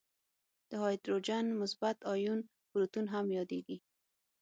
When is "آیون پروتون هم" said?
2.13-3.25